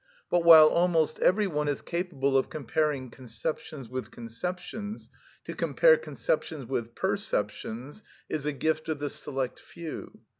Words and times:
But, 0.31 0.43
while 0.43 0.67
almost 0.67 1.19
every 1.19 1.45
one 1.45 1.67
is 1.67 1.83
capable 1.83 2.35
of 2.35 2.49
comparing 2.49 3.11
conceptions 3.11 3.87
with 3.87 4.09
conceptions, 4.09 5.09
to 5.45 5.53
compare 5.53 5.95
conceptions 5.95 6.65
with 6.65 6.95
perceptions 6.95 8.01
is 8.27 8.47
a 8.47 8.51
gift 8.51 8.89
of 8.89 8.97
the 8.97 9.11
select 9.11 9.59
few. 9.59 10.21